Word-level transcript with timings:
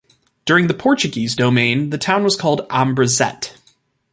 During 0.45 0.65
the 0.65 0.73
Portuguese 0.73 1.35
domain 1.35 1.91
the 1.91 1.99
town 1.99 2.23
was 2.23 2.35
called 2.35 2.67
Ambrizete. 2.69 3.53